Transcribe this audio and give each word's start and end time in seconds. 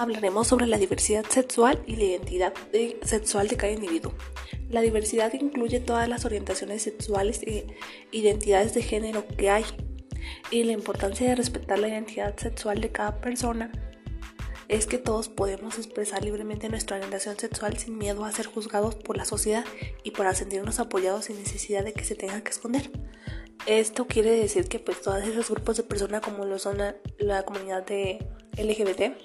hablaremos 0.00 0.48
sobre 0.48 0.66
la 0.66 0.78
diversidad 0.78 1.26
sexual 1.26 1.82
y 1.86 1.96
la 1.96 2.04
identidad 2.04 2.54
sexual 3.02 3.48
de 3.48 3.56
cada 3.56 3.72
individuo. 3.72 4.14
La 4.70 4.80
diversidad 4.80 5.32
incluye 5.34 5.80
todas 5.80 6.08
las 6.08 6.24
orientaciones 6.24 6.82
sexuales 6.82 7.42
e 7.42 7.66
identidades 8.10 8.72
de 8.72 8.82
género 8.82 9.26
que 9.26 9.50
hay 9.50 9.64
y 10.50 10.64
la 10.64 10.72
importancia 10.72 11.28
de 11.28 11.34
respetar 11.34 11.78
la 11.78 11.88
identidad 11.88 12.36
sexual 12.36 12.80
de 12.80 12.90
cada 12.90 13.20
persona 13.20 13.70
es 14.68 14.86
que 14.86 14.98
todos 14.98 15.28
podemos 15.28 15.78
expresar 15.78 16.24
libremente 16.24 16.68
nuestra 16.68 16.96
orientación 16.96 17.36
sexual 17.38 17.76
sin 17.76 17.98
miedo 17.98 18.24
a 18.24 18.32
ser 18.32 18.46
juzgados 18.46 18.94
por 18.94 19.16
la 19.16 19.24
sociedad 19.24 19.64
y 20.04 20.12
para 20.12 20.34
sentirnos 20.34 20.78
apoyados 20.78 21.26
sin 21.26 21.38
necesidad 21.38 21.84
de 21.84 21.92
que 21.92 22.04
se 22.04 22.14
tenga 22.14 22.40
que 22.42 22.50
esconder. 22.50 22.90
Esto 23.66 24.06
quiere 24.06 24.30
decir 24.30 24.68
que 24.68 24.78
pues 24.78 25.02
todos 25.02 25.24
esos 25.24 25.50
grupos 25.50 25.76
de 25.76 25.82
personas 25.82 26.22
como 26.22 26.44
lo 26.44 26.58
son 26.58 26.78
la, 27.18 27.42
comunidad 27.42 27.84
de 27.84 28.24
LGBT 28.64 29.16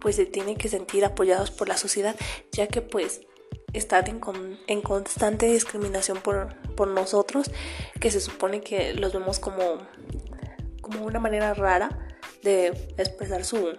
pues 0.00 0.16
se 0.16 0.26
tienen 0.26 0.56
que 0.56 0.68
sentir 0.68 1.04
apoyados 1.04 1.50
por 1.50 1.68
la 1.68 1.76
sociedad 1.76 2.16
ya 2.50 2.66
que 2.66 2.82
pues 2.82 3.22
están 3.72 4.06
en, 4.08 4.20
en 4.66 4.82
constante 4.82 5.46
discriminación 5.46 6.18
por, 6.20 6.54
por, 6.74 6.88
nosotros 6.88 7.50
que 8.00 8.10
se 8.10 8.20
supone 8.20 8.60
que 8.60 8.94
los 8.94 9.12
vemos 9.12 9.38
como, 9.38 9.78
como 10.80 11.04
una 11.04 11.18
manera 11.18 11.54
rara 11.54 12.16
de 12.42 12.68
expresar 12.98 13.44
su, 13.44 13.74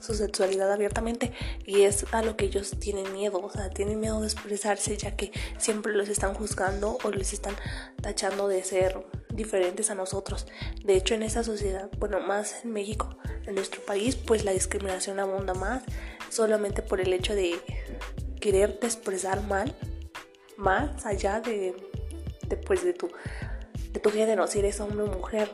su 0.00 0.14
sexualidad 0.14 0.72
abiertamente 0.72 1.32
y 1.66 1.82
es 1.82 2.06
a 2.12 2.22
lo 2.22 2.36
que 2.36 2.46
ellos 2.46 2.72
tienen 2.78 3.12
miedo, 3.12 3.40
o 3.40 3.50
sea, 3.50 3.70
tienen 3.70 4.00
miedo 4.00 4.20
de 4.20 4.26
expresarse 4.26 4.96
ya 4.96 5.16
que 5.16 5.32
siempre 5.58 5.92
los 5.92 6.08
están 6.08 6.34
juzgando 6.34 6.98
o 7.02 7.10
les 7.10 7.32
están 7.32 7.54
tachando 8.00 8.48
de 8.48 8.62
ser 8.62 9.04
diferentes 9.38 9.90
a 9.90 9.94
nosotros. 9.94 10.46
De 10.84 10.94
hecho, 10.94 11.14
en 11.14 11.22
esa 11.22 11.42
sociedad, 11.42 11.88
bueno, 11.98 12.20
más 12.20 12.64
en 12.64 12.72
México, 12.72 13.16
en 13.46 13.54
nuestro 13.54 13.80
país, 13.80 14.16
pues 14.16 14.44
la 14.44 14.52
discriminación 14.52 15.18
abunda 15.18 15.54
más 15.54 15.82
solamente 16.28 16.82
por 16.82 17.00
el 17.00 17.14
hecho 17.14 17.34
de 17.34 17.58
quererte 18.40 18.86
expresar 18.86 19.42
mal, 19.42 19.74
más 20.58 21.06
allá 21.06 21.40
de, 21.40 21.74
de, 22.46 22.56
pues, 22.58 22.84
de 22.84 22.92
tu 22.92 23.08
de 23.92 24.00
tu 24.00 24.10
género, 24.10 24.46
si 24.46 24.58
eres 24.58 24.80
hombre 24.80 25.02
o 25.02 25.06
mujer. 25.06 25.50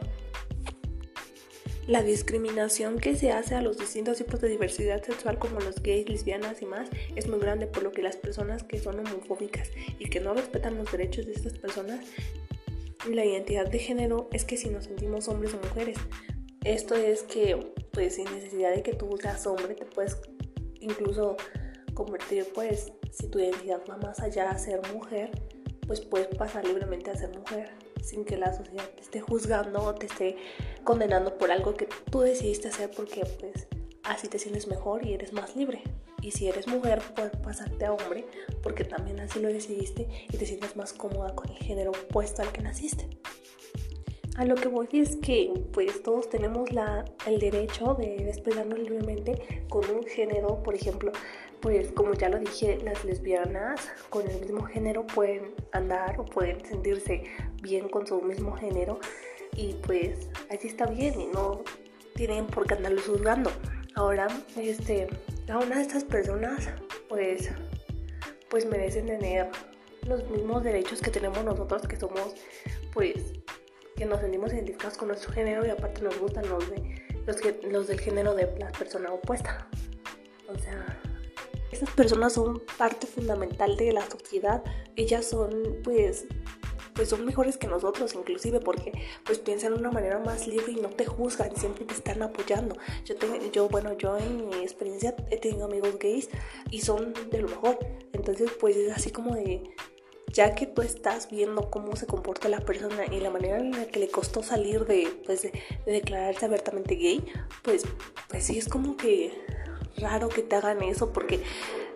La 1.87 2.03
discriminación 2.03 2.99
que 2.99 3.15
se 3.15 3.31
hace 3.31 3.55
a 3.55 3.61
los 3.61 3.79
distintos 3.79 4.17
tipos 4.17 4.41
de 4.41 4.49
diversidad 4.49 5.03
sexual 5.03 5.39
como 5.39 5.61
los 5.61 5.83
gays, 5.83 6.09
lesbianas 6.09 6.63
y 6.63 6.67
más 6.67 6.89
es 7.15 7.29
muy 7.29 7.39
grande 7.39 7.67
por 7.67 7.83
lo 7.83 7.93
que 7.93 8.03
las 8.03 8.17
personas 8.17 8.63
que 8.63 8.79
son 8.79 9.01
homofóbicas 9.01 9.71
y 9.99 10.09
que 10.09 10.21
no 10.21 10.33
respetan 10.33 10.79
los 10.79 10.91
derechos 10.91 11.27
de 11.27 11.33
estas 11.33 11.53
personas 11.59 12.01
la 13.07 13.25
identidad 13.25 13.67
de 13.67 13.79
género 13.79 14.29
es 14.33 14.45
que 14.45 14.57
si 14.57 14.69
nos 14.69 14.85
sentimos 14.85 15.29
hombres 15.29 15.55
o 15.55 15.59
mujeres. 15.59 15.99
Esto 16.65 16.95
es 16.95 17.23
que 17.23 17.75
pues 17.93 18.15
sin 18.15 18.25
necesidad 18.25 18.75
de 18.75 18.83
que 18.83 18.95
tú 18.95 19.17
seas 19.21 19.47
hombre 19.47 19.75
te 19.75 19.85
puedes 19.85 20.19
incluso 20.81 21.37
convertir 21.93 22.47
pues 22.55 22.93
si 23.13 23.29
tu 23.29 23.39
identidad 23.39 23.81
va 23.89 23.97
más 23.99 24.21
allá 24.21 24.51
a 24.51 24.59
ser 24.59 24.81
mujer 24.93 25.31
pues 25.87 26.01
puedes 26.01 26.29
pasar 26.29 26.67
libremente 26.67 27.11
a 27.11 27.17
ser 27.17 27.37
mujer 27.37 27.71
sin 28.03 28.25
que 28.25 28.37
la 28.37 28.53
sociedad 28.53 28.89
te 28.97 29.03
esté 29.03 29.21
juzgando 29.21 29.83
o 29.83 29.95
te 29.95 30.07
esté 30.07 30.37
condenando 30.83 31.37
por 31.39 31.51
algo 31.51 31.75
que 31.75 31.89
tú 32.11 32.21
decidiste 32.21 32.69
hacer 32.69 32.91
porque 32.91 33.25
pues 33.39 33.69
así 34.03 34.29
te 34.29 34.39
sientes 34.39 34.67
mejor 34.67 35.07
y 35.07 35.15
eres 35.15 35.33
más 35.33 35.57
libre. 35.57 35.83
Y 36.25 36.31
si 36.31 36.49
eres 36.49 36.67
mujer, 36.67 37.03
puedes 37.15 37.37
pasarte 37.37 37.85
a 37.85 37.93
hombre 37.93 38.25
porque 38.63 38.83
también 38.85 39.21
así 39.21 39.41
lo 39.41 39.49
decidiste 39.49 40.09
y 40.33 40.39
te 40.39 40.47
sientes 40.47 40.75
más 40.75 40.95
cómoda 40.95 41.35
con 41.35 41.51
el 41.51 41.59
género 41.59 41.91
opuesto 41.91 42.41
al 42.41 42.51
que 42.51 42.63
naciste. 42.63 43.11
A 44.39 44.47
lo 44.47 44.55
que 44.55 44.69
voy 44.69 44.89
es 44.93 45.17
que 45.17 45.53
pues 45.75 46.03
todos 46.03 46.31
tenemos 46.31 46.73
la, 46.73 47.05
el 47.27 47.39
derecho 47.39 47.93
de 47.93 48.27
expresarnos 48.27 48.79
libremente 48.79 49.67
con 49.69 49.85
un 49.91 50.03
género, 50.05 50.63
por 50.63 50.75
ejemplo, 50.75 51.13
pues 51.61 51.93
como 51.93 52.15
ya 52.15 52.31
lo 52.31 52.39
dije, 52.39 52.79
las 52.83 53.05
lesbianas 53.05 53.87
con 54.09 54.27
el 54.27 54.41
mismo 54.41 54.63
género 54.65 55.07
pueden 55.07 55.55
andar 55.73 56.19
o 56.19 56.25
pueden 56.25 56.65
sentirse 56.65 57.25
bien 57.61 57.91
con 57.91 58.07
su 58.07 58.23
mismo 58.23 58.57
género 58.57 58.99
y 59.57 59.75
pues 59.87 60.31
así 60.51 60.69
está 60.69 60.87
bien 60.87 61.21
y 61.21 61.27
no 61.27 61.63
tienen 62.15 62.47
por 62.47 62.67
qué 62.67 62.75
andarlo 62.75 63.03
juzgando. 63.03 63.51
Ahora, 63.95 64.27
este, 64.57 65.07
cada 65.47 65.61
una 65.61 65.77
de 65.77 65.83
estas 65.83 66.05
personas 66.05 66.69
pues, 67.09 67.51
pues 68.51 68.67
merecen 68.67 69.07
tener 69.07 69.51
los 70.07 70.29
mismos 70.31 70.63
derechos 70.63 71.01
que 71.01 71.11
tenemos 71.11 71.45
nosotros 71.45 71.87
que 71.87 71.97
somos 71.97 72.35
pues 72.93 73.33
que 73.97 74.05
nos 74.07 74.21
sentimos 74.21 74.53
identificados 74.53 74.99
con 74.99 75.09
nuestro 75.09 75.33
género 75.33 75.65
y 75.67 75.71
aparte 75.71 76.03
nos 76.03 76.19
gustan 76.19 76.49
los 76.49 76.69
de 76.71 77.05
los, 77.27 77.37
los 77.65 77.87
del 77.87 78.01
género 78.01 78.35
de 78.35 78.53
la 78.59 78.71
persona 78.73 79.13
opuesta. 79.13 79.69
O 80.49 80.59
sea, 80.59 81.01
esas 81.73 81.91
personas 81.91 82.35
son 82.35 82.63
parte 82.79 83.07
fundamental 83.07 83.77
de 83.77 83.93
la 83.93 84.09
sociedad. 84.09 84.63
Ellas 84.97 85.27
son, 85.27 85.79
pues, 85.83 86.27
pues 86.95 87.09
son 87.09 87.25
mejores 87.25 87.57
que 87.57 87.67
nosotros 87.67 88.15
inclusive 88.15 88.61
porque 88.61 88.93
pues 89.25 89.39
piensan 89.39 89.75
de 89.75 89.81
una 89.81 89.91
manera 89.91 90.19
más 90.19 90.47
libre 90.47 90.73
y 90.73 90.77
no 90.77 90.89
te 90.89 91.05
juzgan, 91.05 91.55
siempre 91.57 91.85
te 91.85 91.95
están 91.95 92.23
apoyando. 92.23 92.77
Yo, 93.05 93.15
yo 93.53 93.69
bueno, 93.69 93.97
yo 93.97 94.17
en 94.17 94.49
mi 94.49 94.57
experiencia 94.63 95.15
he 95.31 95.39
tenido 95.39 95.67
amigos 95.67 95.99
gays 95.99 96.29
y 96.71 96.81
son 96.81 97.15
de 97.31 97.39
lo 97.43 97.49
mejor. 97.49 97.79
Entonces 98.13 98.51
pues 98.61 98.77
es 98.77 98.93
así 98.93 99.11
como 99.11 99.35
de, 99.35 99.75
ya 100.33 100.55
que 100.55 100.67
tú 100.67 100.83
estás 100.83 101.31
viendo 101.31 101.71
cómo 101.71 101.97
se 101.97 102.07
comporta 102.07 102.49
la 102.49 102.61
persona 102.61 103.07
y 103.07 103.21
la 103.21 103.31
manera 103.31 103.59
en 103.59 103.73
la 103.73 103.87
que 103.87 104.01
le 104.01 104.09
costó 104.09 104.43
salir 104.43 104.85
de, 104.85 105.09
pues, 105.25 105.43
de, 105.43 105.53
de 105.87 105.93
declararse 105.93 106.47
abiertamente 106.47 106.97
gay, 106.97 107.25
pues, 107.63 107.85
pues 108.29 108.45
sí 108.45 108.59
es 108.59 108.69
como 108.69 108.97
que 108.97 109.33
raro 109.97 110.29
que 110.29 110.43
te 110.43 110.57
hagan 110.57 110.83
eso 110.83 111.13
porque 111.13 111.41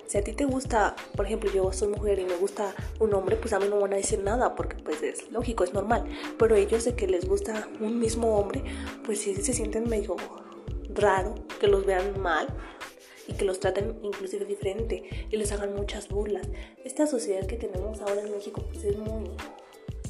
si 0.09 0.17
a 0.17 0.25
ti 0.25 0.33
te 0.33 0.47
gusta, 0.47 0.97
por 1.15 1.27
ejemplo, 1.27 1.53
yo 1.53 1.71
soy 1.71 1.89
mujer 1.89 2.19
y 2.19 2.25
me 2.25 2.37
gusta 2.37 2.75
un 2.99 3.13
hombre, 3.13 3.37
pues 3.37 3.53
a 3.53 3.61
mí 3.61 3.67
no 3.69 3.79
van 3.79 3.93
a 3.93 3.97
decir 3.97 4.21
nada 4.21 4.55
porque 4.55 4.77
pues 4.77 5.03
es 5.03 5.31
lógico, 5.31 5.65
es 5.65 5.75
normal. 5.75 6.05
Pero 6.39 6.57
ellos 6.57 6.87
de 6.87 6.95
que 6.95 7.07
les 7.07 7.29
gusta 7.29 7.69
un 7.79 7.99
mismo 7.99 8.39
hombre, 8.39 8.65
pues 9.05 9.21
sí 9.21 9.35
se 9.37 9.53
sienten 9.53 9.87
medio 9.87 10.17
raro 10.95 11.35
que 11.61 11.67
los 11.67 11.85
vean 11.85 12.19
mal 12.21 12.49
y 13.27 13.35
que 13.35 13.45
los 13.45 13.61
traten 13.61 13.99
inclusive 14.03 14.47
diferente 14.47 15.29
y 15.31 15.37
les 15.37 15.53
hagan 15.53 15.75
muchas 15.75 16.09
burlas. 16.09 16.49
Esta 16.85 17.07
sociedad 17.07 17.47
que 17.47 17.57
tenemos 17.57 18.01
ahora 18.01 18.23
en 18.23 18.31
México 18.31 18.65
pues 18.67 18.85
es 18.85 18.97
muy, 18.97 19.31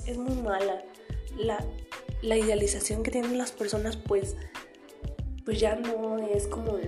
es 0.06 0.16
muy 0.16 0.36
mala. 0.36 0.84
La, 1.36 1.58
la 2.22 2.36
idealización 2.36 3.02
que 3.02 3.10
tienen 3.10 3.36
las 3.36 3.50
personas 3.50 3.96
pues, 3.96 4.36
pues 5.44 5.58
ya 5.58 5.74
no 5.74 6.18
es 6.18 6.46
como 6.46 6.78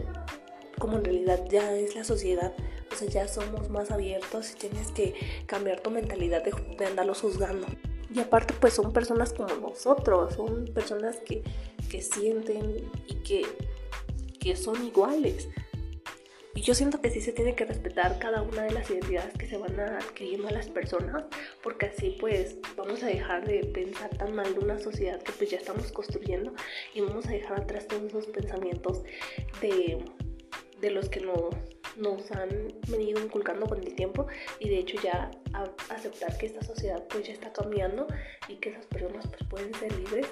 como 0.78 0.96
en 0.96 1.04
realidad 1.04 1.44
ya 1.48 1.72
es 1.76 1.94
la 1.94 2.02
sociedad. 2.02 2.52
Sea, 3.00 3.08
ya 3.08 3.28
somos 3.28 3.70
más 3.70 3.90
abiertos 3.90 4.52
y 4.52 4.56
tienes 4.56 4.88
que 4.88 5.14
cambiar 5.46 5.80
tu 5.80 5.90
mentalidad 5.90 6.44
de, 6.44 6.52
de 6.76 6.84
andarlos 6.84 7.22
juzgando. 7.22 7.66
Y 8.14 8.20
aparte, 8.20 8.52
pues 8.60 8.74
son 8.74 8.92
personas 8.92 9.32
como 9.32 9.54
nosotros, 9.56 10.34
son 10.34 10.66
personas 10.66 11.16
que, 11.20 11.42
que 11.88 12.02
sienten 12.02 12.90
y 13.06 13.14
que, 13.22 13.46
que 14.38 14.54
son 14.54 14.84
iguales. 14.84 15.48
Y 16.54 16.60
yo 16.60 16.74
siento 16.74 17.00
que 17.00 17.10
sí 17.10 17.22
se 17.22 17.32
tiene 17.32 17.54
que 17.54 17.64
respetar 17.64 18.18
cada 18.18 18.42
una 18.42 18.64
de 18.64 18.72
las 18.72 18.90
identidades 18.90 19.32
que 19.38 19.46
se 19.46 19.56
van 19.56 19.80
adquiriendo 19.80 20.48
a 20.48 20.50
las 20.50 20.68
personas, 20.68 21.24
porque 21.62 21.86
así 21.86 22.18
pues 22.20 22.56
vamos 22.76 23.02
a 23.02 23.06
dejar 23.06 23.46
de 23.46 23.64
pensar 23.64 24.10
tan 24.10 24.34
mal 24.34 24.52
de 24.52 24.60
una 24.60 24.78
sociedad 24.78 25.22
que 25.22 25.32
pues 25.32 25.48
ya 25.48 25.56
estamos 25.56 25.90
construyendo 25.90 26.52
y 26.92 27.00
vamos 27.00 27.26
a 27.26 27.30
dejar 27.30 27.60
atrás 27.60 27.88
todos 27.88 28.02
esos 28.02 28.26
pensamientos 28.26 29.04
de 29.62 30.04
de 30.80 30.90
los 30.90 31.08
que 31.08 31.20
nos, 31.20 31.54
nos 32.00 32.30
han 32.32 32.48
venido 32.88 33.20
inculcando 33.22 33.66
con 33.66 33.78
el 33.78 33.94
tiempo 33.94 34.26
y 34.58 34.68
de 34.68 34.78
hecho 34.78 34.96
ya 35.02 35.30
aceptar 35.88 36.36
que 36.38 36.46
esta 36.46 36.62
sociedad 36.62 37.04
pues 37.08 37.26
ya 37.26 37.32
está 37.32 37.52
cambiando 37.52 38.06
y 38.48 38.56
que 38.56 38.70
esas 38.70 38.86
personas 38.86 39.26
pues 39.26 39.48
pueden 39.48 39.74
ser 39.74 39.92
libres 39.98 40.26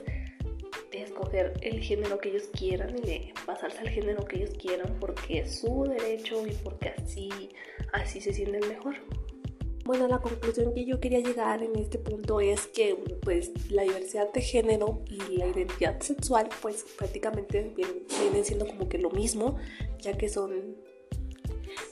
de 0.90 1.02
escoger 1.02 1.52
el 1.62 1.80
género 1.80 2.18
que 2.18 2.30
ellos 2.30 2.48
quieran 2.56 2.96
y 2.98 3.02
de 3.02 3.34
pasarse 3.46 3.78
al 3.78 3.88
género 3.88 4.24
que 4.24 4.36
ellos 4.36 4.50
quieran 4.58 4.96
porque 5.00 5.40
es 5.40 5.60
su 5.60 5.84
derecho 5.84 6.46
y 6.46 6.52
porque 6.52 6.90
así, 6.90 7.50
así 7.92 8.20
se 8.20 8.32
sienten 8.32 8.68
mejor. 8.68 8.96
Bueno, 9.88 10.06
la 10.06 10.18
conclusión 10.18 10.74
que 10.74 10.84
yo 10.84 11.00
quería 11.00 11.20
llegar 11.20 11.62
en 11.62 11.74
este 11.78 11.98
punto 11.98 12.40
es 12.40 12.66
que 12.66 12.94
pues 13.22 13.52
la 13.70 13.84
diversidad 13.84 14.30
de 14.34 14.42
género 14.42 15.00
y 15.06 15.38
la 15.38 15.46
identidad 15.46 15.98
sexual 16.02 16.50
pues 16.60 16.84
prácticamente 16.98 17.72
vienen, 17.74 18.44
siendo 18.44 18.66
como 18.66 18.86
que 18.90 18.98
lo 18.98 19.08
mismo, 19.08 19.56
ya 19.98 20.12
que 20.18 20.28
son, 20.28 20.76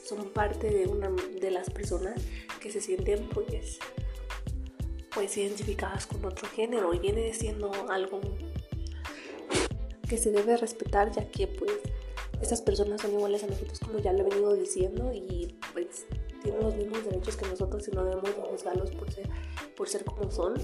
son 0.05 0.29
parte 0.29 0.69
de 0.69 0.87
una 0.87 1.09
de 1.09 1.51
las 1.51 1.69
personas 1.69 2.21
que 2.59 2.71
se 2.71 2.81
sienten 2.81 3.27
pues, 3.29 3.79
pues 5.13 5.37
identificadas 5.37 6.07
con 6.07 6.23
otro 6.25 6.47
género 6.49 6.93
y 6.93 6.99
viene 6.99 7.33
siendo 7.33 7.71
algo 7.89 8.21
que 10.07 10.17
se 10.17 10.31
debe 10.31 10.57
respetar 10.57 11.11
ya 11.11 11.29
que 11.29 11.47
pues 11.47 11.73
estas 12.41 12.61
personas 12.61 13.01
son 13.01 13.13
iguales 13.13 13.43
a 13.43 13.47
nosotros 13.47 13.79
como 13.79 13.99
ya 13.99 14.13
lo 14.13 14.19
he 14.19 14.29
venido 14.29 14.53
diciendo 14.53 15.11
y 15.13 15.57
pues 15.73 16.05
tienen 16.43 16.61
los 16.61 16.75
mismos 16.75 17.03
derechos 17.03 17.35
que 17.35 17.47
nosotros 17.47 17.87
y 17.87 17.91
no 17.91 18.05
debemos 18.05 18.31
juzgarlos 18.31 18.91
por 18.91 19.11
ser, 19.11 19.29
por 19.75 19.89
ser 19.89 20.05
como 20.05 20.31
son. 20.31 20.55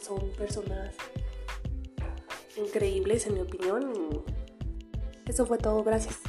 Son 0.00 0.30
personas 0.30 0.94
increíbles 2.56 3.26
en 3.26 3.34
mi 3.34 3.40
opinión. 3.40 4.24
Eso 5.26 5.46
fue 5.46 5.58
todo, 5.58 5.82
gracias. 5.82 6.20